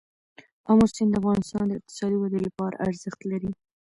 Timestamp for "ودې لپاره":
2.19-2.81